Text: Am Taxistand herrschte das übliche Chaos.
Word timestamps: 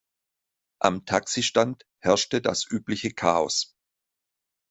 Am 0.79 1.05
Taxistand 1.05 1.85
herrschte 1.99 2.41
das 2.41 2.65
übliche 2.67 3.11
Chaos. 3.13 3.75